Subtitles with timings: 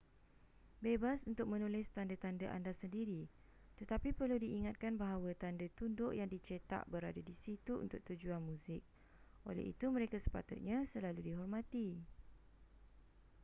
[0.85, 3.21] bebas untuk menulis tanda-tanda anda sendiri
[3.79, 8.81] tetapi perlu diingatkan bahwa tanda tunduk yang dicetak berada di situ untuk tujuan muzik
[9.49, 11.87] oleh itu mereka sepatutnya slalu dihormati